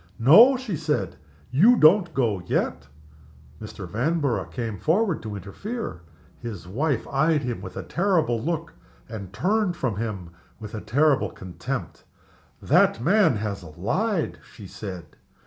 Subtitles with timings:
[0.17, 1.15] "No!" she said.
[1.51, 2.87] "You don't go yet!"
[3.61, 3.87] Mr.
[3.87, 6.01] Vanborough came forward to interfere.
[6.39, 8.73] His wife eyed him with a terrible look,
[9.07, 12.03] and turned from him with a terrible contempt.
[12.63, 15.05] "That man has lied!" she said.